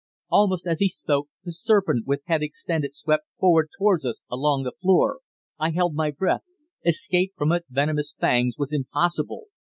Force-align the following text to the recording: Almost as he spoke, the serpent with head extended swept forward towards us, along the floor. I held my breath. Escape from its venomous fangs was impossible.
Almost 0.31 0.65
as 0.65 0.79
he 0.79 0.87
spoke, 0.87 1.27
the 1.43 1.51
serpent 1.53 2.07
with 2.07 2.23
head 2.25 2.41
extended 2.41 2.95
swept 2.95 3.27
forward 3.37 3.69
towards 3.77 4.03
us, 4.03 4.19
along 4.31 4.63
the 4.63 4.71
floor. 4.71 5.19
I 5.59 5.69
held 5.69 5.93
my 5.93 6.09
breath. 6.09 6.41
Escape 6.83 7.33
from 7.37 7.51
its 7.51 7.69
venomous 7.69 8.15
fangs 8.19 8.57
was 8.57 8.73
impossible. 8.73 9.43